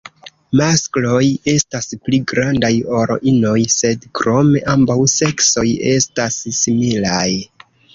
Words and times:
Maskloj 0.61 1.27
estas 1.53 1.91
pli 2.07 2.21
grandaj 2.33 2.73
ol 3.03 3.15
inoj, 3.35 3.55
sed 3.77 4.09
krome 4.23 4.67
ambaŭ 4.77 5.01
seksoj 5.21 5.71
estas 5.97 6.45
similaj. 6.67 7.29